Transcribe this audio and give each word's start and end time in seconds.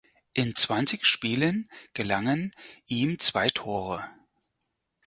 In 0.33 0.55
zwanzig 0.55 1.05
Spielen 1.05 1.69
gelangen 1.93 2.55
ihm 2.87 3.19
zwei 3.19 3.51
Tore. 3.51 4.03